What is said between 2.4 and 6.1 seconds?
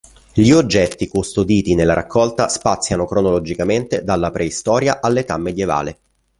spaziano cronologicamente dalla preistoria all'età medievale.